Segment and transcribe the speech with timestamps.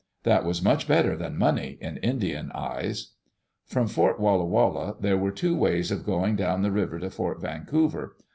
[0.23, 3.11] That was much better than money, in Indian eyes.
[3.67, 7.39] From Fort Walla Walla there were two ways of going down the river to Fort
[7.39, 8.15] Vancouver.